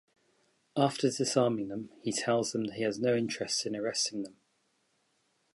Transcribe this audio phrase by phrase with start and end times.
[0.75, 4.37] After disarming them, he tells them that he has no interest in arresting them.